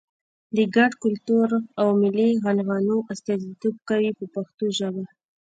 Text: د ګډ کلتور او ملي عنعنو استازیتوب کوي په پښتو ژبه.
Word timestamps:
د 0.55 0.57
ګډ 0.75 0.91
کلتور 1.03 1.47
او 1.79 1.87
ملي 2.01 2.29
عنعنو 2.47 2.97
استازیتوب 3.13 3.75
کوي 3.89 4.11
په 4.19 4.25
پښتو 4.35 4.65
ژبه. 4.77 5.03